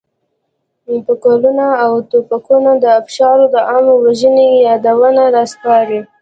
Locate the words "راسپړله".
5.35-5.99